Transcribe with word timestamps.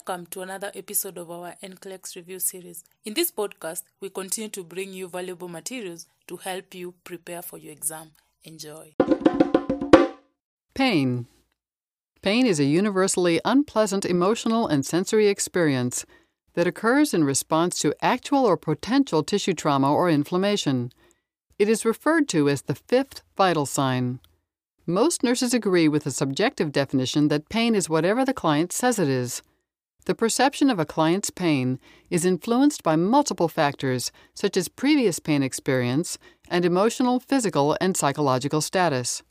Welcome 0.00 0.26
to 0.28 0.40
another 0.40 0.72
episode 0.74 1.18
of 1.18 1.30
our 1.30 1.56
NCLEX 1.62 2.16
review 2.16 2.38
series. 2.38 2.84
In 3.04 3.12
this 3.12 3.30
podcast, 3.30 3.82
we 4.00 4.08
continue 4.08 4.48
to 4.48 4.64
bring 4.64 4.94
you 4.94 5.08
valuable 5.08 5.46
materials 5.46 6.06
to 6.26 6.38
help 6.38 6.74
you 6.74 6.94
prepare 7.04 7.42
for 7.42 7.58
your 7.58 7.72
exam. 7.72 8.12
Enjoy. 8.44 8.94
Pain. 10.72 11.26
Pain 12.22 12.46
is 12.46 12.58
a 12.58 12.64
universally 12.64 13.42
unpleasant 13.44 14.06
emotional 14.06 14.66
and 14.66 14.86
sensory 14.86 15.28
experience 15.28 16.06
that 16.54 16.66
occurs 16.66 17.12
in 17.12 17.24
response 17.24 17.78
to 17.80 17.94
actual 18.00 18.46
or 18.46 18.56
potential 18.56 19.22
tissue 19.22 19.52
trauma 19.52 19.92
or 19.92 20.08
inflammation. 20.08 20.92
It 21.58 21.68
is 21.68 21.84
referred 21.84 22.26
to 22.30 22.48
as 22.48 22.62
the 22.62 22.74
fifth 22.74 23.20
vital 23.36 23.66
sign. 23.66 24.20
Most 24.86 25.22
nurses 25.22 25.52
agree 25.52 25.88
with 25.88 26.04
the 26.04 26.10
subjective 26.10 26.72
definition 26.72 27.28
that 27.28 27.50
pain 27.50 27.74
is 27.74 27.90
whatever 27.90 28.24
the 28.24 28.32
client 28.32 28.72
says 28.72 28.98
it 28.98 29.08
is. 29.08 29.42
The 30.06 30.14
perception 30.14 30.70
of 30.70 30.78
a 30.78 30.86
client's 30.86 31.30
pain 31.30 31.78
is 32.08 32.24
influenced 32.24 32.82
by 32.82 32.96
multiple 32.96 33.48
factors, 33.48 34.10
such 34.34 34.56
as 34.56 34.68
previous 34.68 35.18
pain 35.18 35.42
experience 35.42 36.18
and 36.48 36.64
emotional, 36.64 37.20
physical, 37.20 37.76
and 37.80 37.96
psychological 37.96 38.60
status. 38.60 39.22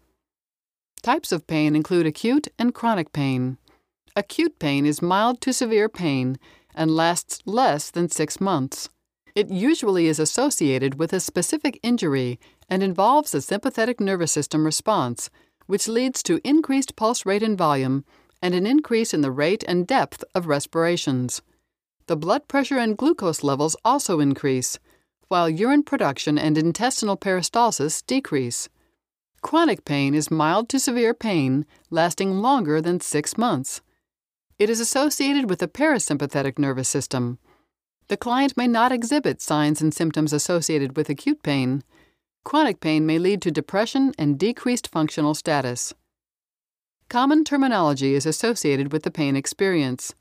Types 1.01 1.31
of 1.31 1.47
pain 1.47 1.75
include 1.75 2.05
acute 2.05 2.47
and 2.59 2.73
chronic 2.73 3.13
pain. 3.13 3.57
Acute 4.15 4.59
pain 4.59 4.85
is 4.85 5.01
mild 5.01 5.41
to 5.41 5.53
severe 5.53 5.89
pain 5.89 6.37
and 6.75 6.91
lasts 6.91 7.41
less 7.45 7.89
than 7.89 8.09
six 8.09 8.39
months. 8.39 8.89
It 9.35 9.49
usually 9.49 10.07
is 10.07 10.19
associated 10.19 10.99
with 10.99 11.13
a 11.13 11.19
specific 11.19 11.79
injury 11.81 12.39
and 12.69 12.83
involves 12.83 13.33
a 13.33 13.41
sympathetic 13.41 13.99
nervous 13.99 14.31
system 14.31 14.65
response, 14.65 15.29
which 15.67 15.87
leads 15.87 16.21
to 16.23 16.41
increased 16.43 16.95
pulse 16.95 17.25
rate 17.25 17.43
and 17.43 17.57
volume 17.57 18.03
and 18.41 18.55
an 18.55 18.65
increase 18.65 19.13
in 19.13 19.21
the 19.21 19.31
rate 19.31 19.63
and 19.67 19.87
depth 19.87 20.23
of 20.33 20.47
respirations. 20.47 21.41
The 22.07 22.17
blood 22.17 22.47
pressure 22.47 22.77
and 22.77 22.97
glucose 22.97 23.43
levels 23.43 23.75
also 23.85 24.19
increase, 24.19 24.79
while 25.27 25.49
urine 25.49 25.83
production 25.83 26.37
and 26.37 26.57
intestinal 26.57 27.17
peristalsis 27.17 28.05
decrease. 28.05 28.67
Chronic 29.41 29.85
pain 29.85 30.13
is 30.15 30.31
mild 30.31 30.69
to 30.69 30.79
severe 30.79 31.13
pain 31.13 31.65
lasting 31.89 32.41
longer 32.41 32.81
than 32.81 32.99
six 32.99 33.37
months. 33.37 33.81
It 34.57 34.69
is 34.69 34.79
associated 34.79 35.49
with 35.49 35.59
the 35.59 35.67
parasympathetic 35.67 36.59
nervous 36.59 36.89
system. 36.89 37.39
The 38.09 38.17
client 38.17 38.57
may 38.57 38.67
not 38.67 38.91
exhibit 38.91 39.39
signs 39.39 39.81
and 39.81 39.93
symptoms 39.93 40.33
associated 40.33 40.97
with 40.97 41.09
acute 41.09 41.43
pain. 41.43 41.83
Chronic 42.43 42.81
pain 42.81 43.05
may 43.05 43.19
lead 43.19 43.41
to 43.43 43.51
depression 43.51 44.13
and 44.17 44.39
decreased 44.39 44.87
functional 44.87 45.35
status. 45.35 45.93
Common 47.09 47.43
terminology 47.43 48.13
is 48.13 48.27
associated 48.27 48.93
with 48.93 49.01
the 49.01 49.09
pain 49.09 49.35
experience. 49.35 50.13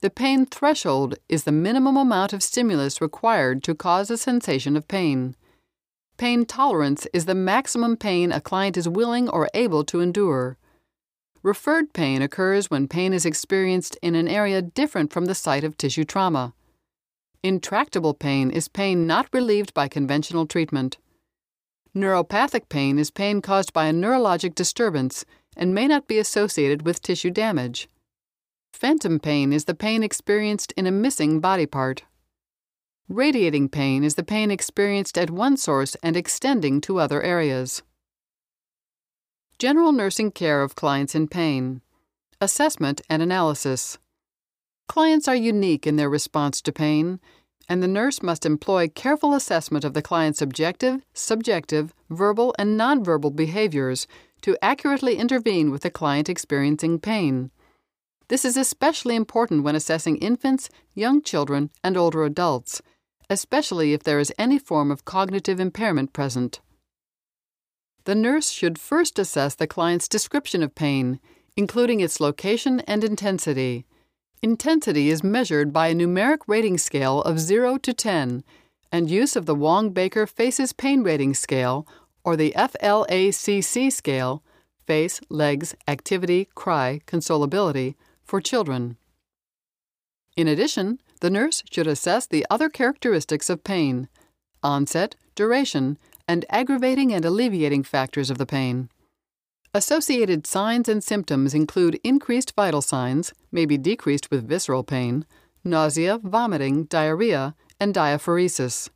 The 0.00 0.10
pain 0.10 0.44
threshold 0.44 1.14
is 1.28 1.44
the 1.44 1.52
minimum 1.52 1.96
amount 1.96 2.32
of 2.32 2.42
stimulus 2.42 3.00
required 3.00 3.62
to 3.62 3.76
cause 3.76 4.10
a 4.10 4.16
sensation 4.16 4.76
of 4.76 4.88
pain. 4.88 5.36
Pain 6.18 6.44
tolerance 6.44 7.06
is 7.12 7.26
the 7.26 7.34
maximum 7.36 7.96
pain 7.96 8.32
a 8.32 8.40
client 8.40 8.76
is 8.76 8.88
willing 8.88 9.28
or 9.28 9.48
able 9.54 9.84
to 9.84 10.00
endure. 10.00 10.58
Referred 11.44 11.92
pain 11.92 12.22
occurs 12.22 12.68
when 12.68 12.88
pain 12.88 13.12
is 13.12 13.24
experienced 13.24 13.96
in 14.02 14.16
an 14.16 14.26
area 14.26 14.60
different 14.60 15.12
from 15.12 15.26
the 15.26 15.34
site 15.34 15.62
of 15.62 15.76
tissue 15.76 16.04
trauma. 16.04 16.54
Intractable 17.44 18.14
pain 18.14 18.50
is 18.50 18.66
pain 18.66 19.06
not 19.06 19.28
relieved 19.32 19.72
by 19.74 19.86
conventional 19.86 20.44
treatment. 20.44 20.98
Neuropathic 21.94 22.68
pain 22.68 22.98
is 22.98 23.12
pain 23.12 23.40
caused 23.40 23.72
by 23.72 23.86
a 23.86 23.92
neurologic 23.92 24.56
disturbance 24.56 25.24
and 25.56 25.74
may 25.74 25.86
not 25.86 26.06
be 26.06 26.18
associated 26.18 26.82
with 26.82 27.02
tissue 27.02 27.30
damage. 27.30 27.88
Phantom 28.72 29.18
pain 29.18 29.52
is 29.52 29.64
the 29.64 29.74
pain 29.74 30.02
experienced 30.02 30.72
in 30.76 30.86
a 30.86 30.90
missing 30.90 31.40
body 31.40 31.66
part. 31.66 32.02
Radiating 33.08 33.68
pain 33.68 34.04
is 34.04 34.16
the 34.16 34.24
pain 34.24 34.50
experienced 34.50 35.16
at 35.16 35.30
one 35.30 35.56
source 35.56 35.94
and 36.02 36.16
extending 36.16 36.80
to 36.82 36.98
other 36.98 37.22
areas. 37.22 37.82
General 39.58 39.92
nursing 39.92 40.30
care 40.30 40.60
of 40.62 40.74
clients 40.74 41.14
in 41.14 41.28
pain. 41.28 41.80
Assessment 42.40 43.00
and 43.08 43.22
analysis. 43.22 43.96
Clients 44.88 45.26
are 45.26 45.34
unique 45.34 45.86
in 45.86 45.96
their 45.96 46.10
response 46.10 46.60
to 46.60 46.72
pain, 46.72 47.18
and 47.68 47.82
the 47.82 47.88
nurse 47.88 48.22
must 48.22 48.44
employ 48.44 48.88
careful 48.88 49.34
assessment 49.34 49.84
of 49.84 49.94
the 49.94 50.02
client's 50.02 50.42
objective, 50.42 51.00
subjective, 51.14 51.94
verbal, 52.10 52.54
and 52.58 52.78
nonverbal 52.78 53.34
behaviors 53.34 54.06
to 54.46 54.56
accurately 54.62 55.16
intervene 55.16 55.72
with 55.72 55.84
a 55.84 55.90
client 55.90 56.28
experiencing 56.28 57.00
pain. 57.00 57.50
This 58.28 58.44
is 58.44 58.56
especially 58.56 59.16
important 59.16 59.64
when 59.64 59.74
assessing 59.74 60.18
infants, 60.18 60.68
young 60.94 61.20
children, 61.20 61.68
and 61.82 61.96
older 61.96 62.22
adults, 62.22 62.80
especially 63.28 63.92
if 63.92 64.04
there 64.04 64.20
is 64.20 64.32
any 64.38 64.56
form 64.56 64.92
of 64.92 65.04
cognitive 65.04 65.58
impairment 65.58 66.12
present. 66.12 66.60
The 68.04 68.14
nurse 68.14 68.50
should 68.50 68.78
first 68.78 69.18
assess 69.18 69.56
the 69.56 69.66
client's 69.66 70.06
description 70.06 70.62
of 70.62 70.76
pain, 70.76 71.18
including 71.56 71.98
its 71.98 72.20
location 72.20 72.78
and 72.86 73.02
intensity. 73.02 73.84
Intensity 74.42 75.10
is 75.10 75.24
measured 75.24 75.72
by 75.72 75.88
a 75.88 75.94
numeric 75.96 76.42
rating 76.46 76.78
scale 76.78 77.20
of 77.22 77.40
0 77.40 77.78
to 77.78 77.92
10, 77.92 78.44
and 78.92 79.10
use 79.10 79.34
of 79.34 79.46
the 79.46 79.56
Wong 79.56 79.90
Baker 79.90 80.24
Faces 80.24 80.72
Pain 80.72 81.02
Rating 81.02 81.34
Scale 81.34 81.84
or 82.26 82.36
the 82.36 82.52
FLACC 82.56 83.90
scale 83.92 84.42
face, 84.86 85.20
legs, 85.30 85.74
activity, 85.88 86.48
cry, 86.54 87.00
consolability 87.06 87.94
for 88.22 88.40
children. 88.40 88.96
In 90.36 90.46
addition, 90.46 91.00
the 91.20 91.30
nurse 91.30 91.62
should 91.70 91.86
assess 91.86 92.26
the 92.26 92.46
other 92.50 92.68
characteristics 92.68 93.48
of 93.48 93.64
pain 93.64 94.08
onset, 94.62 95.14
duration, 95.36 95.96
and 96.26 96.44
aggravating 96.50 97.12
and 97.12 97.24
alleviating 97.24 97.84
factors 97.84 98.30
of 98.30 98.38
the 98.38 98.46
pain. 98.46 98.90
Associated 99.72 100.46
signs 100.46 100.88
and 100.88 101.04
symptoms 101.04 101.54
include 101.54 102.00
increased 102.02 102.54
vital 102.56 102.82
signs, 102.82 103.32
may 103.52 103.64
be 103.64 103.78
decreased 103.78 104.30
with 104.30 104.48
visceral 104.48 104.82
pain, 104.82 105.24
nausea, 105.62 106.18
vomiting, 106.18 106.84
diarrhea, 106.84 107.54
and 107.78 107.94
diaphoresis. 107.94 108.88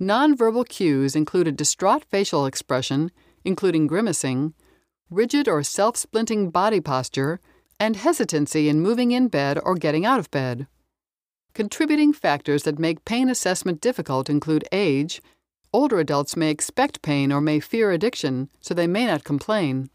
Nonverbal 0.00 0.68
cues 0.68 1.14
include 1.14 1.48
a 1.48 1.52
distraught 1.52 2.04
facial 2.04 2.46
expression, 2.46 3.12
including 3.44 3.86
grimacing, 3.86 4.54
rigid 5.08 5.48
or 5.48 5.62
self 5.62 5.96
splinting 5.96 6.50
body 6.50 6.80
posture, 6.80 7.38
and 7.78 7.96
hesitancy 7.96 8.68
in 8.68 8.80
moving 8.80 9.12
in 9.12 9.28
bed 9.28 9.58
or 9.62 9.74
getting 9.74 10.04
out 10.04 10.18
of 10.18 10.30
bed. 10.30 10.66
Contributing 11.54 12.12
factors 12.12 12.64
that 12.64 12.78
make 12.78 13.04
pain 13.04 13.28
assessment 13.28 13.80
difficult 13.80 14.28
include 14.28 14.68
age. 14.72 15.22
Older 15.72 16.00
adults 16.00 16.36
may 16.36 16.50
expect 16.50 17.02
pain 17.02 17.30
or 17.30 17.40
may 17.40 17.60
fear 17.60 17.92
addiction, 17.92 18.48
so 18.60 18.74
they 18.74 18.86
may 18.86 19.06
not 19.06 19.24
complain. 19.24 19.90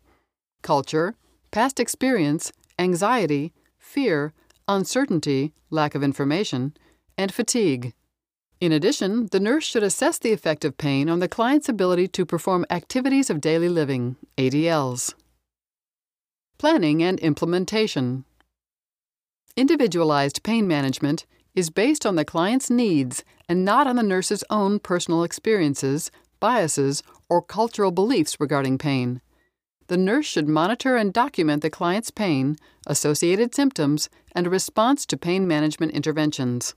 Culture, 0.62 1.16
past 1.52 1.80
experience, 1.80 2.52
anxiety, 2.78 3.54
fear, 3.78 4.34
uncertainty, 4.68 5.54
lack 5.70 5.96
of 5.96 6.04
information, 6.04 6.74
and 7.18 7.34
fatigue. 7.34 7.94
In 8.62 8.74
addition, 8.74 9.28
the 9.28 9.40
nurse 9.40 9.64
should 9.64 9.84
assess 9.84 10.20
the 10.20 10.34
effect 10.34 10.66
of 10.66 10.78
pain 10.78 11.08
on 11.08 11.20
the 11.20 11.30
client's 11.30 11.70
ability 11.70 12.10
to 12.10 12.26
perform 12.26 12.66
activities 12.70 13.30
of 13.30 13.40
daily 13.40 13.70
living, 13.70 14.18
ADLs. 14.38 15.14
Planning 16.58 17.02
and 17.02 17.22
implementation. 17.22 18.26
Individualized 19.56 20.44
pain 20.44 20.68
management 20.68 21.26
is 21.56 21.70
based 21.70 22.06
on 22.06 22.18
the 22.18 22.26
client's 22.26 22.70
needs 22.70 23.24
and 23.48 23.64
not 23.64 23.88
on 23.88 23.96
the 23.96 24.04
nurse's 24.04 24.44
own 24.50 24.80
personal 24.80 25.24
experiences, 25.24 26.12
biases, 26.42 27.02
or 27.30 27.42
cultural 27.42 27.92
beliefs 27.92 28.42
regarding 28.42 28.78
pain. 28.78 29.22
The 29.88 29.98
nurse 29.98 30.26
should 30.26 30.50
monitor 30.50 30.98
and 30.98 31.14
document 31.14 31.62
the 31.62 31.70
client's 31.70 32.12
pain, 32.12 32.58
associated 32.86 33.56
symptoms, 33.56 34.10
and 34.36 34.46
a 34.46 34.50
response 34.50 35.06
to 35.06 35.18
pain 35.18 35.48
management 35.48 35.94
interventions. 35.94 36.76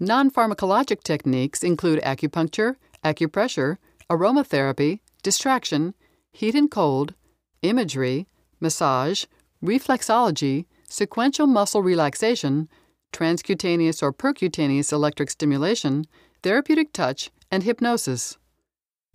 Non 0.00 0.30
pharmacologic 0.30 1.02
techniques 1.02 1.62
include 1.62 2.00
acupuncture, 2.02 2.76
acupressure, 3.04 3.78
aromatherapy, 4.10 5.00
distraction, 5.22 5.94
heat 6.32 6.54
and 6.54 6.70
cold, 6.70 7.14
imagery, 7.62 8.26
massage, 8.60 9.24
reflexology, 9.62 10.66
sequential 10.88 11.46
muscle 11.46 11.82
relaxation, 11.82 12.68
transcutaneous 13.12 14.02
or 14.02 14.12
percutaneous 14.12 14.92
electric 14.92 15.30
stimulation, 15.30 16.04
therapeutic 16.42 16.92
touch, 16.92 17.30
and 17.50 17.62
hypnosis. 17.62 18.36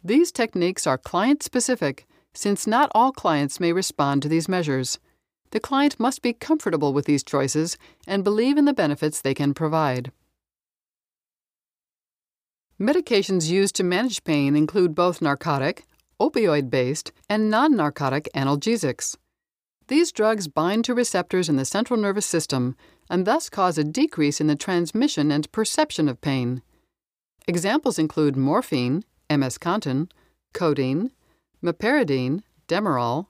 These 0.03 0.31
techniques 0.31 0.87
are 0.87 0.97
client 0.97 1.43
specific 1.43 2.07
since 2.33 2.65
not 2.65 2.91
all 2.93 3.11
clients 3.11 3.59
may 3.59 3.73
respond 3.73 4.21
to 4.21 4.29
these 4.29 4.47
measures. 4.47 4.99
The 5.51 5.59
client 5.59 5.99
must 5.99 6.21
be 6.21 6.31
comfortable 6.31 6.93
with 6.93 7.05
these 7.05 7.23
choices 7.23 7.77
and 8.07 8.23
believe 8.23 8.57
in 8.57 8.65
the 8.65 8.73
benefits 8.73 9.19
they 9.19 9.33
can 9.33 9.53
provide. 9.53 10.11
Medications 12.79 13.49
used 13.49 13.75
to 13.75 13.83
manage 13.83 14.23
pain 14.23 14.55
include 14.55 14.95
both 14.95 15.21
narcotic, 15.21 15.83
opioid 16.17 16.69
based, 16.69 17.11
and 17.29 17.49
non 17.49 17.75
narcotic 17.75 18.29
analgesics. 18.33 19.17
These 19.89 20.13
drugs 20.13 20.47
bind 20.47 20.85
to 20.85 20.93
receptors 20.93 21.49
in 21.49 21.57
the 21.57 21.65
central 21.65 21.99
nervous 21.99 22.25
system 22.25 22.77
and 23.09 23.25
thus 23.25 23.49
cause 23.49 23.77
a 23.77 23.83
decrease 23.83 24.39
in 24.39 24.47
the 24.47 24.55
transmission 24.55 25.29
and 25.29 25.51
perception 25.51 26.07
of 26.07 26.21
pain. 26.21 26.61
Examples 27.47 27.99
include 27.99 28.37
morphine, 28.37 29.03
MS-Contin, 29.29 30.09
codeine, 30.53 31.11
meperidine, 31.61 32.43
Demerol, 32.69 33.25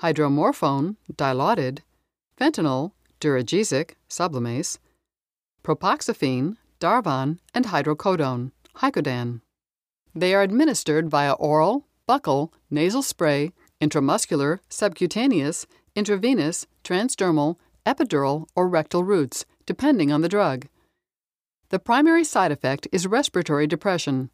hydromorphone, 0.00 0.96
Dilaudid, 1.10 1.78
fentanyl, 2.38 2.92
Duragesic, 3.18 3.92
Sublimaze, 4.10 4.78
propoxyphene, 5.62 6.56
Darvon, 6.80 7.38
and 7.54 7.66
hydrocodone, 7.66 8.50
Hycodan. 8.78 9.40
They 10.14 10.34
are 10.34 10.42
administered 10.42 11.08
via 11.08 11.32
oral, 11.32 11.86
buccal, 12.08 12.52
nasal 12.70 13.02
spray, 13.02 13.52
intramuscular, 13.80 14.60
subcutaneous, 14.68 15.66
intravenous, 15.94 16.66
transdermal, 16.82 17.56
epidural, 17.86 18.46
or 18.56 18.68
rectal 18.68 19.04
routes, 19.04 19.44
depending 19.66 20.10
on 20.12 20.22
the 20.22 20.28
drug. 20.28 20.66
The 21.70 21.78
primary 21.78 22.24
side 22.24 22.52
effect 22.52 22.86
is 22.92 23.06
respiratory 23.06 23.66
depression. 23.66 24.30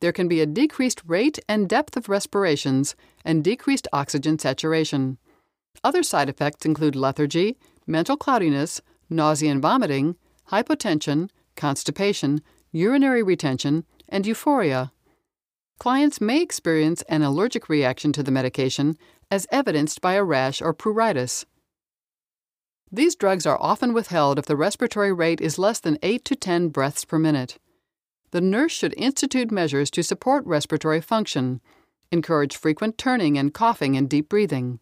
There 0.00 0.12
can 0.12 0.28
be 0.28 0.40
a 0.40 0.46
decreased 0.46 1.02
rate 1.06 1.38
and 1.48 1.68
depth 1.68 1.96
of 1.96 2.08
respirations 2.08 2.94
and 3.24 3.44
decreased 3.44 3.88
oxygen 3.92 4.38
saturation. 4.38 5.18
Other 5.84 6.02
side 6.02 6.28
effects 6.28 6.64
include 6.64 6.96
lethargy, 6.96 7.58
mental 7.86 8.16
cloudiness, 8.16 8.80
nausea 9.10 9.50
and 9.50 9.60
vomiting, 9.60 10.16
hypotension, 10.50 11.28
constipation, 11.56 12.40
urinary 12.72 13.22
retention, 13.22 13.84
and 14.08 14.26
euphoria. 14.26 14.92
Clients 15.78 16.20
may 16.20 16.42
experience 16.42 17.02
an 17.02 17.22
allergic 17.22 17.68
reaction 17.68 18.12
to 18.12 18.22
the 18.22 18.30
medication, 18.30 18.96
as 19.30 19.46
evidenced 19.50 20.00
by 20.00 20.14
a 20.14 20.24
rash 20.24 20.60
or 20.60 20.74
pruritus. 20.74 21.44
These 22.92 23.14
drugs 23.14 23.46
are 23.46 23.60
often 23.60 23.92
withheld 23.92 24.38
if 24.38 24.46
the 24.46 24.56
respiratory 24.56 25.12
rate 25.12 25.40
is 25.40 25.58
less 25.58 25.78
than 25.78 25.98
8 26.02 26.24
to 26.24 26.34
10 26.34 26.68
breaths 26.68 27.04
per 27.04 27.18
minute. 27.18 27.58
The 28.32 28.40
nurse 28.40 28.72
should 28.72 28.94
institute 28.96 29.50
measures 29.50 29.90
to 29.92 30.02
support 30.02 30.44
respiratory 30.44 31.00
function, 31.00 31.60
encourage 32.10 32.56
frequent 32.56 32.98
turning 32.98 33.38
and 33.38 33.54
coughing 33.54 33.96
and 33.96 34.08
deep 34.08 34.28
breathing. 34.28 34.80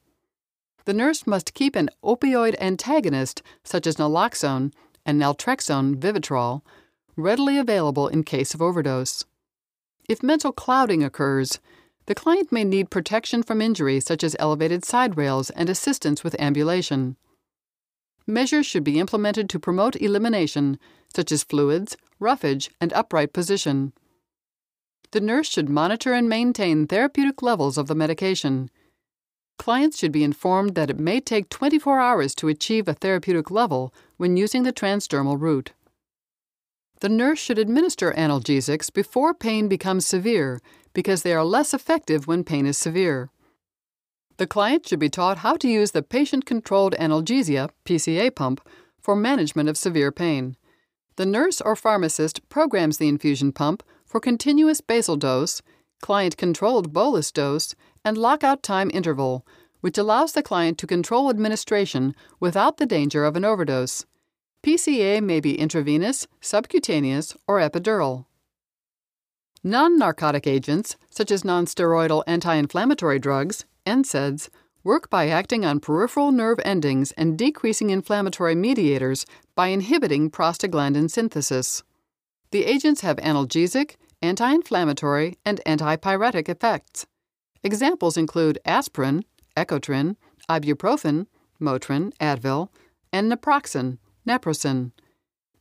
The 0.86 0.94
nurse 0.94 1.26
must 1.26 1.52
keep 1.52 1.76
an 1.76 1.90
opioid 2.02 2.58
antagonist, 2.58 3.42
such 3.62 3.86
as 3.86 3.96
naloxone 3.96 4.72
and 5.04 5.20
naltrexone 5.20 5.96
Vivitrol, 5.96 6.62
readily 7.18 7.58
available 7.58 8.08
in 8.08 8.22
case 8.22 8.54
of 8.54 8.62
overdose. 8.62 9.26
If 10.08 10.22
mental 10.22 10.52
clouding 10.52 11.04
occurs, 11.04 11.60
the 12.06 12.14
client 12.14 12.50
may 12.50 12.64
need 12.64 12.90
protection 12.90 13.42
from 13.42 13.60
injury 13.60 14.00
such 14.00 14.24
as 14.24 14.36
elevated 14.38 14.84
side 14.84 15.18
rails 15.18 15.50
and 15.50 15.68
assistance 15.68 16.24
with 16.24 16.40
ambulation 16.40 17.16
measures 18.28 18.66
should 18.66 18.84
be 18.84 19.00
implemented 19.00 19.48
to 19.48 19.58
promote 19.58 19.96
elimination, 19.96 20.78
such 21.14 21.32
as 21.32 21.42
fluids, 21.42 21.96
roughage, 22.20 22.70
and 22.80 22.92
upright 22.92 23.32
position. 23.32 23.92
The 25.10 25.20
nurse 25.20 25.48
should 25.48 25.70
monitor 25.70 26.12
and 26.12 26.28
maintain 26.28 26.86
therapeutic 26.86 27.40
levels 27.42 27.78
of 27.78 27.86
the 27.86 27.94
medication. 27.94 28.70
Clients 29.56 29.98
should 29.98 30.12
be 30.12 30.22
informed 30.22 30.74
that 30.74 30.90
it 30.90 31.00
may 31.00 31.18
take 31.20 31.48
24 31.48 31.98
hours 31.98 32.34
to 32.36 32.48
achieve 32.48 32.86
a 32.86 32.94
therapeutic 32.94 33.50
level 33.50 33.92
when 34.18 34.36
using 34.36 34.62
the 34.62 34.72
transdermal 34.72 35.40
route. 35.40 35.72
The 37.00 37.08
nurse 37.08 37.38
should 37.38 37.58
administer 37.58 38.12
analgesics 38.12 38.92
before 38.92 39.32
pain 39.32 39.68
becomes 39.68 40.06
severe 40.06 40.60
because 40.92 41.22
they 41.22 41.32
are 41.32 41.44
less 41.44 41.72
effective 41.72 42.26
when 42.26 42.42
pain 42.42 42.66
is 42.66 42.76
severe. 42.76 43.30
The 44.38 44.46
client 44.46 44.88
should 44.88 44.98
be 44.98 45.08
taught 45.08 45.38
how 45.38 45.56
to 45.56 45.68
use 45.68 45.92
the 45.92 46.02
patient 46.02 46.44
controlled 46.44 46.94
analgesia 46.98 47.70
PCA 47.84 48.34
pump 48.34 48.60
for 49.00 49.14
management 49.14 49.68
of 49.68 49.76
severe 49.76 50.10
pain. 50.10 50.56
The 51.16 51.26
nurse 51.26 51.60
or 51.60 51.76
pharmacist 51.76 52.48
programs 52.48 52.98
the 52.98 53.08
infusion 53.08 53.52
pump 53.52 53.82
for 54.04 54.20
continuous 54.20 54.80
basal 54.80 55.16
dose, 55.16 55.62
client 56.00 56.36
controlled 56.36 56.92
bolus 56.92 57.30
dose, 57.30 57.74
and 58.04 58.16
lockout 58.16 58.62
time 58.62 58.90
interval, 58.92 59.46
which 59.80 59.98
allows 59.98 60.32
the 60.32 60.42
client 60.42 60.78
to 60.78 60.86
control 60.86 61.30
administration 61.30 62.14
without 62.40 62.78
the 62.78 62.86
danger 62.86 63.24
of 63.24 63.36
an 63.36 63.44
overdose. 63.44 64.04
PCA 64.64 65.22
may 65.22 65.40
be 65.40 65.58
intravenous, 65.58 66.26
subcutaneous, 66.40 67.36
or 67.46 67.58
epidural. 67.58 68.26
Non 69.62 69.98
narcotic 69.98 70.46
agents, 70.46 70.96
such 71.10 71.30
as 71.30 71.42
nonsteroidal 71.42 72.24
anti 72.26 72.54
inflammatory 72.54 73.18
drugs, 73.18 73.64
NSAIDs 73.86 74.48
work 74.84 75.10
by 75.10 75.28
acting 75.28 75.64
on 75.64 75.80
peripheral 75.80 76.32
nerve 76.32 76.58
endings 76.64 77.12
and 77.12 77.36
decreasing 77.36 77.90
inflammatory 77.90 78.54
mediators 78.54 79.26
by 79.54 79.68
inhibiting 79.68 80.30
prostaglandin 80.30 81.10
synthesis. 81.10 81.82
The 82.50 82.64
agents 82.64 83.02
have 83.02 83.16
analgesic, 83.18 83.96
anti 84.22 84.50
inflammatory, 84.50 85.38
and 85.44 85.60
antipyretic 85.66 86.48
effects. 86.48 87.06
Examples 87.62 88.16
include 88.16 88.58
aspirin, 88.64 89.24
Ecotrin, 89.56 90.16
ibuprofen, 90.48 91.26
Motrin, 91.60 92.12
Advil, 92.18 92.68
and 93.12 93.30
naproxen, 93.30 93.98
Naprosyn. 94.28 94.92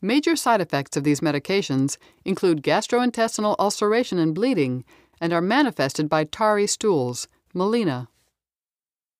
Major 0.02 0.36
side 0.36 0.62
effects 0.62 0.98
of 0.98 1.04
these 1.04 1.22
medications 1.22 1.98
include 2.26 2.62
gastrointestinal 2.62 3.56
ulceration 3.58 4.20
and 4.20 4.36
bleeding 4.36 4.84
and 5.20 5.34
are 5.34 5.42
manifested 5.42 6.08
by 6.10 6.26
tarry 6.26 6.68
stools, 6.68 7.28
melena. 7.56 8.08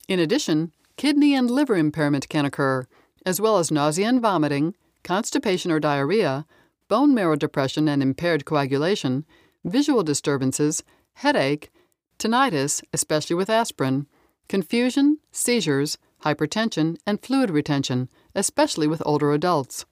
In 0.08 0.20
addition, 0.20 0.72
kidney 0.98 1.34
and 1.34 1.50
liver 1.50 1.76
impairment 1.76 2.30
can 2.30 2.46
occur, 2.46 2.86
as 3.26 3.42
well 3.42 3.58
as 3.58 3.72
nausea 3.72 4.08
and 4.08 4.22
vomiting, 4.22 4.76
constipation 5.04 5.72
or 5.72 5.80
diarrhea, 5.80 6.46
bone 6.88 7.14
marrow 7.14 7.36
depression 7.36 7.88
and 7.88 8.04
impaired 8.04 8.46
coagulation, 8.46 9.26
visual 9.66 10.04
disturbances, 10.04 10.84
headache, 11.14 11.72
tinnitus, 12.20 12.84
especially 12.94 13.36
with 13.36 13.50
aspirin, 13.50 14.08
confusion, 14.48 15.18
seizures, 15.32 15.98
hypertension, 16.24 16.98
and 17.06 17.22
fluid 17.22 17.50
retention, 17.50 18.10
especially 18.38 18.88
with 18.88 19.04
older 19.06 19.34
adults. 19.34 19.86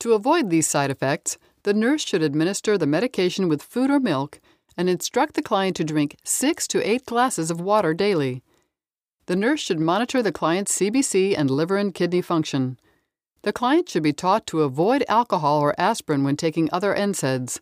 To 0.00 0.12
avoid 0.12 0.50
these 0.50 0.66
side 0.66 0.90
effects, 0.90 1.38
the 1.62 1.72
nurse 1.72 2.04
should 2.04 2.22
administer 2.22 2.76
the 2.76 2.86
medication 2.86 3.48
with 3.48 3.62
food 3.62 3.90
or 3.90 4.00
milk 4.00 4.40
and 4.76 4.90
instruct 4.90 5.34
the 5.34 5.42
client 5.42 5.76
to 5.76 5.84
drink 5.84 6.16
6 6.24 6.68
to 6.68 6.86
8 6.88 7.06
glasses 7.06 7.50
of 7.50 7.60
water 7.60 7.94
daily. 7.94 8.42
The 9.26 9.36
nurse 9.36 9.60
should 9.60 9.80
monitor 9.80 10.22
the 10.22 10.32
client's 10.32 10.78
CBC 10.78 11.34
and 11.36 11.50
liver 11.50 11.76
and 11.76 11.94
kidney 11.94 12.22
function. 12.22 12.78
The 13.42 13.52
client 13.52 13.88
should 13.88 14.02
be 14.02 14.12
taught 14.12 14.46
to 14.48 14.62
avoid 14.62 15.04
alcohol 15.08 15.60
or 15.60 15.78
aspirin 15.78 16.24
when 16.24 16.36
taking 16.36 16.68
other 16.72 16.94
NSAIDs. 16.94 17.60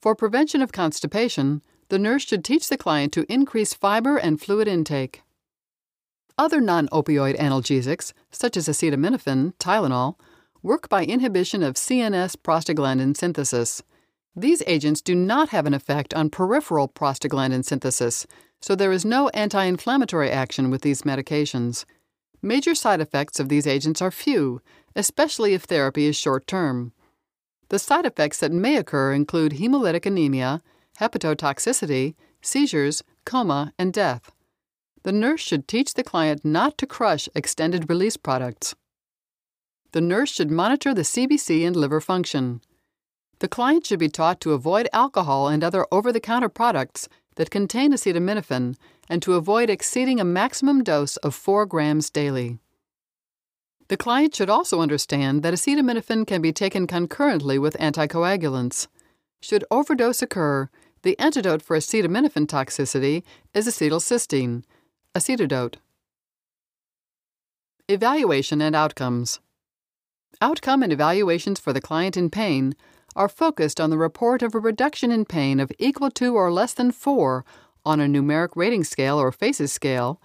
For 0.00 0.14
prevention 0.14 0.62
of 0.62 0.72
constipation, 0.72 1.62
the 1.88 1.98
nurse 1.98 2.24
should 2.24 2.44
teach 2.44 2.68
the 2.68 2.78
client 2.78 3.12
to 3.12 3.30
increase 3.32 3.74
fiber 3.74 4.16
and 4.16 4.40
fluid 4.40 4.66
intake. 4.66 5.22
Other 6.40 6.62
non 6.62 6.88
opioid 6.88 7.38
analgesics, 7.38 8.14
such 8.30 8.56
as 8.56 8.66
acetaminophen, 8.66 9.52
Tylenol, 9.56 10.14
work 10.62 10.88
by 10.88 11.04
inhibition 11.04 11.62
of 11.62 11.74
CNS 11.74 12.34
prostaglandin 12.36 13.14
synthesis. 13.14 13.82
These 14.34 14.62
agents 14.66 15.02
do 15.02 15.14
not 15.14 15.50
have 15.50 15.66
an 15.66 15.74
effect 15.74 16.14
on 16.14 16.30
peripheral 16.30 16.88
prostaglandin 16.88 17.62
synthesis, 17.62 18.26
so 18.58 18.74
there 18.74 18.90
is 18.90 19.04
no 19.04 19.28
anti 19.34 19.64
inflammatory 19.64 20.30
action 20.30 20.70
with 20.70 20.80
these 20.80 21.02
medications. 21.02 21.84
Major 22.40 22.74
side 22.74 23.02
effects 23.02 23.38
of 23.38 23.50
these 23.50 23.66
agents 23.66 24.00
are 24.00 24.10
few, 24.10 24.62
especially 24.96 25.52
if 25.52 25.64
therapy 25.64 26.06
is 26.06 26.16
short 26.16 26.46
term. 26.46 26.94
The 27.68 27.78
side 27.78 28.06
effects 28.06 28.40
that 28.40 28.50
may 28.50 28.76
occur 28.76 29.12
include 29.12 29.58
hemolytic 29.58 30.06
anemia, 30.06 30.62
hepatotoxicity, 30.98 32.14
seizures, 32.40 33.04
coma, 33.26 33.74
and 33.78 33.92
death. 33.92 34.32
The 35.02 35.12
nurse 35.12 35.40
should 35.40 35.66
teach 35.66 35.94
the 35.94 36.04
client 36.04 36.44
not 36.44 36.76
to 36.78 36.86
crush 36.86 37.28
extended 37.34 37.88
release 37.88 38.16
products. 38.16 38.74
The 39.92 40.00
nurse 40.00 40.30
should 40.30 40.50
monitor 40.50 40.92
the 40.92 41.02
CBC 41.02 41.66
and 41.66 41.74
liver 41.74 42.00
function. 42.00 42.60
The 43.38 43.48
client 43.48 43.86
should 43.86 43.98
be 43.98 44.10
taught 44.10 44.40
to 44.42 44.52
avoid 44.52 44.88
alcohol 44.92 45.48
and 45.48 45.64
other 45.64 45.86
over 45.90 46.12
the 46.12 46.20
counter 46.20 46.50
products 46.50 47.08
that 47.36 47.50
contain 47.50 47.92
acetaminophen 47.92 48.76
and 49.08 49.22
to 49.22 49.34
avoid 49.34 49.70
exceeding 49.70 50.20
a 50.20 50.24
maximum 50.24 50.84
dose 50.84 51.16
of 51.18 51.34
4 51.34 51.64
grams 51.64 52.10
daily. 52.10 52.58
The 53.88 53.96
client 53.96 54.36
should 54.36 54.50
also 54.50 54.80
understand 54.80 55.42
that 55.42 55.54
acetaminophen 55.54 56.26
can 56.26 56.42
be 56.42 56.52
taken 56.52 56.86
concurrently 56.86 57.58
with 57.58 57.78
anticoagulants. 57.78 58.86
Should 59.40 59.64
overdose 59.70 60.20
occur, 60.20 60.68
the 61.02 61.18
antidote 61.18 61.62
for 61.62 61.76
acetaminophen 61.76 62.46
toxicity 62.46 63.22
is 63.54 63.66
acetylcysteine, 63.66 64.62
acetadote. 65.14 65.74
Evaluation 67.88 68.62
and 68.62 68.76
outcomes. 68.76 69.40
Outcome 70.40 70.84
and 70.84 70.92
evaluations 70.92 71.58
for 71.58 71.72
the 71.72 71.80
client 71.80 72.16
in 72.16 72.30
pain 72.30 72.74
are 73.16 73.28
focused 73.28 73.80
on 73.80 73.90
the 73.90 73.98
report 73.98 74.40
of 74.40 74.54
a 74.54 74.60
reduction 74.60 75.10
in 75.10 75.24
pain 75.24 75.58
of 75.58 75.72
equal 75.80 76.12
to 76.12 76.36
or 76.36 76.52
less 76.52 76.72
than 76.74 76.92
4 76.92 77.44
on 77.84 78.00
a 78.00 78.06
numeric 78.06 78.50
rating 78.54 78.84
scale 78.84 79.18
or 79.18 79.32
FACES 79.32 79.72
scale, 79.72 80.22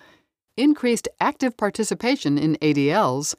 increased 0.56 1.08
active 1.20 1.58
participation 1.58 2.38
in 2.38 2.56
ADLs, 2.58 3.34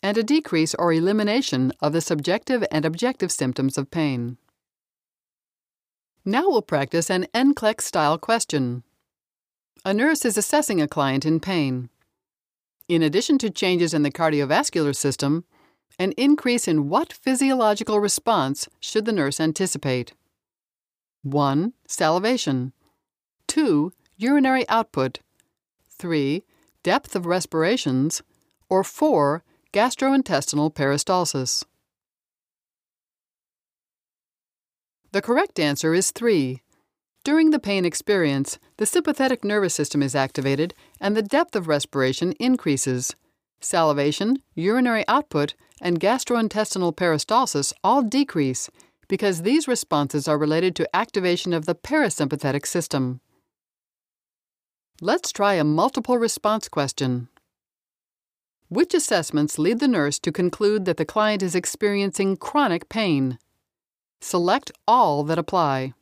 and 0.00 0.16
a 0.16 0.22
decrease 0.22 0.74
or 0.76 0.92
elimination 0.92 1.72
of 1.80 1.92
the 1.92 2.00
subjective 2.00 2.64
and 2.70 2.84
objective 2.84 3.32
symptoms 3.32 3.76
of 3.76 3.90
pain. 3.90 4.36
Now 6.24 6.48
we'll 6.48 6.62
practice 6.62 7.10
an 7.10 7.26
NCLEX 7.34 7.80
style 7.80 8.16
question. 8.16 8.84
A 9.86 9.92
nurse 9.92 10.24
is 10.24 10.38
assessing 10.38 10.80
a 10.80 10.88
client 10.88 11.26
in 11.26 11.40
pain. 11.40 11.90
In 12.88 13.02
addition 13.02 13.36
to 13.38 13.50
changes 13.50 13.92
in 13.92 14.02
the 14.02 14.10
cardiovascular 14.10 14.96
system, 14.96 15.44
an 15.98 16.12
increase 16.12 16.66
in 16.66 16.88
what 16.88 17.12
physiological 17.12 18.00
response 18.00 18.66
should 18.80 19.04
the 19.04 19.12
nurse 19.12 19.38
anticipate? 19.38 20.14
1. 21.22 21.74
Salivation. 21.86 22.72
2. 23.48 23.92
Urinary 24.16 24.66
output. 24.70 25.20
3. 25.90 26.42
Depth 26.82 27.14
of 27.14 27.26
respirations. 27.26 28.22
Or 28.70 28.84
4. 28.84 29.44
Gastrointestinal 29.72 30.72
peristalsis. 30.72 31.62
The 35.12 35.20
correct 35.20 35.60
answer 35.60 35.92
is 35.92 36.10
3. 36.10 36.62
During 37.24 37.50
the 37.50 37.58
pain 37.58 37.86
experience, 37.86 38.58
the 38.76 38.84
sympathetic 38.84 39.44
nervous 39.44 39.72
system 39.72 40.02
is 40.02 40.14
activated 40.14 40.74
and 41.00 41.16
the 41.16 41.22
depth 41.22 41.56
of 41.56 41.68
respiration 41.68 42.32
increases. 42.32 43.16
Salivation, 43.60 44.42
urinary 44.54 45.08
output, 45.08 45.54
and 45.80 45.98
gastrointestinal 45.98 46.94
peristalsis 46.94 47.72
all 47.82 48.02
decrease 48.02 48.68
because 49.08 49.40
these 49.40 49.66
responses 49.66 50.28
are 50.28 50.36
related 50.36 50.76
to 50.76 50.96
activation 50.96 51.54
of 51.54 51.64
the 51.64 51.74
parasympathetic 51.74 52.66
system. 52.66 53.20
Let's 55.00 55.32
try 55.32 55.54
a 55.54 55.64
multiple 55.64 56.18
response 56.18 56.68
question. 56.68 57.28
Which 58.68 58.92
assessments 58.92 59.58
lead 59.58 59.80
the 59.80 59.88
nurse 59.88 60.18
to 60.20 60.32
conclude 60.32 60.84
that 60.84 60.98
the 60.98 61.04
client 61.06 61.42
is 61.42 61.54
experiencing 61.54 62.36
chronic 62.36 62.90
pain? 62.90 63.38
Select 64.20 64.70
all 64.86 65.24
that 65.24 65.38
apply. 65.38 65.94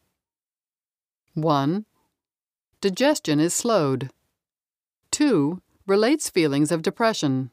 1. 1.35 1.87
Digestion 2.83 3.41
is 3.41 3.55
slowed. 3.55 4.11
2. 5.13 5.63
Relates 5.87 6.29
feelings 6.29 6.71
of 6.71 6.83
depression. 6.83 7.51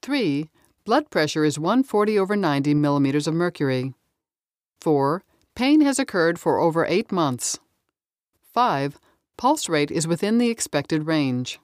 3. 0.00 0.48
Blood 0.86 1.10
pressure 1.10 1.44
is 1.44 1.58
140 1.58 2.18
over 2.18 2.36
90 2.36 2.72
millimeters 2.74 3.26
of 3.26 3.34
mercury. 3.34 3.92
4. 4.80 5.22
Pain 5.54 5.82
has 5.82 5.98
occurred 5.98 6.38
for 6.38 6.58
over 6.58 6.86
8 6.86 7.12
months. 7.12 7.58
5. 8.54 8.98
Pulse 9.36 9.68
rate 9.68 9.90
is 9.90 10.06
within 10.06 10.38
the 10.38 10.48
expected 10.48 11.06
range. 11.06 11.58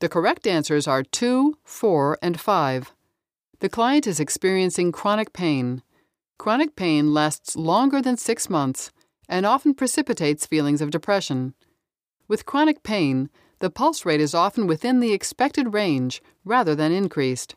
The 0.00 0.08
correct 0.08 0.46
answers 0.46 0.86
are 0.86 1.02
2, 1.02 1.56
4, 1.64 2.18
and 2.20 2.38
5. 2.38 2.92
The 3.60 3.68
client 3.68 4.06
is 4.06 4.20
experiencing 4.20 4.92
chronic 4.92 5.32
pain. 5.32 5.82
Chronic 6.40 6.74
pain 6.74 7.12
lasts 7.12 7.54
longer 7.54 8.00
than 8.00 8.16
six 8.16 8.48
months 8.48 8.90
and 9.28 9.44
often 9.44 9.74
precipitates 9.74 10.46
feelings 10.46 10.80
of 10.80 10.90
depression. 10.90 11.52
With 12.28 12.46
chronic 12.46 12.82
pain, 12.82 13.28
the 13.58 13.68
pulse 13.68 14.06
rate 14.06 14.22
is 14.22 14.34
often 14.34 14.66
within 14.66 15.00
the 15.00 15.12
expected 15.12 15.74
range 15.74 16.22
rather 16.42 16.74
than 16.74 16.92
increased. 16.92 17.56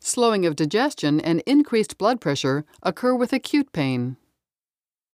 Slowing 0.00 0.44
of 0.44 0.56
digestion 0.56 1.20
and 1.20 1.44
increased 1.46 1.96
blood 1.96 2.20
pressure 2.20 2.64
occur 2.82 3.14
with 3.14 3.32
acute 3.32 3.70
pain. 3.70 4.16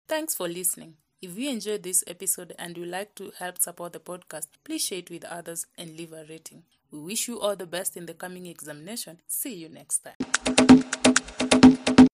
Thanks 0.07 0.35
for 0.35 0.47
listening. 0.47 0.93
If 1.23 1.39
you 1.39 1.49
enjoyed 1.49 1.81
this 1.81 2.03
episode 2.05 2.53
and 2.59 2.77
would 2.77 2.89
like 2.89 3.15
to 3.15 3.31
help 3.39 3.59
support 3.59 3.93
the 3.93 3.99
podcast, 3.99 4.45
please 4.63 4.85
share 4.85 4.99
it 4.99 5.09
with 5.09 5.25
others 5.25 5.65
and 5.75 5.97
leave 5.97 6.13
a 6.13 6.23
rating. 6.29 6.61
We 6.91 6.99
wish 6.99 7.27
you 7.27 7.39
all 7.39 7.55
the 7.55 7.65
best 7.65 7.97
in 7.97 8.05
the 8.05 8.13
coming 8.13 8.45
examination. 8.45 9.21
See 9.27 9.55
you 9.55 9.69
next 9.69 10.03
time. 10.03 10.88